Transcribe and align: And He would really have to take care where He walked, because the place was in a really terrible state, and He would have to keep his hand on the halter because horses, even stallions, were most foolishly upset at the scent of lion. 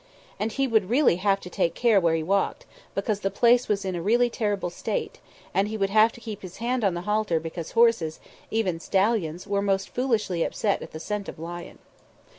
And 0.39 0.51
He 0.53 0.65
would 0.65 0.89
really 0.89 1.17
have 1.17 1.39
to 1.41 1.47
take 1.51 1.75
care 1.75 2.01
where 2.01 2.15
He 2.15 2.23
walked, 2.23 2.65
because 2.95 3.19
the 3.19 3.29
place 3.29 3.67
was 3.67 3.85
in 3.85 3.95
a 3.95 4.01
really 4.01 4.31
terrible 4.31 4.71
state, 4.71 5.19
and 5.53 5.67
He 5.67 5.77
would 5.77 5.91
have 5.91 6.11
to 6.13 6.19
keep 6.19 6.41
his 6.41 6.57
hand 6.57 6.83
on 6.83 6.95
the 6.95 7.01
halter 7.01 7.39
because 7.39 7.73
horses, 7.73 8.19
even 8.49 8.79
stallions, 8.79 9.45
were 9.45 9.61
most 9.61 9.89
foolishly 9.93 10.43
upset 10.43 10.81
at 10.81 10.89
the 10.91 10.99
scent 10.99 11.29
of 11.29 11.37
lion. 11.37 11.77